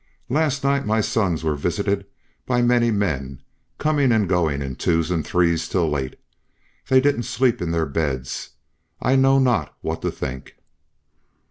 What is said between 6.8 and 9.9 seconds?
They didn't sleep in their beds. I know not